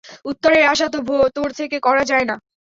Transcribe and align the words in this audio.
উত্তরের 0.25 0.63
আশা 0.71 0.87
তো 0.93 0.99
তোর 1.35 1.49
থেকে 1.59 1.77
করা 1.79 2.03
যায় 2.03 2.25
না। 2.25 2.35